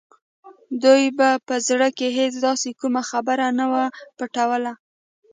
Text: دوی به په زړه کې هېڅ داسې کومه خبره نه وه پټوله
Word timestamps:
دوی 0.83 1.03
به 1.17 1.29
په 1.47 1.55
زړه 1.67 1.87
کې 1.97 2.07
هېڅ 2.17 2.33
داسې 2.47 2.69
کومه 2.79 3.01
خبره 3.09 3.47
نه 3.59 3.65
وه 3.71 3.85
پټوله 4.17 4.73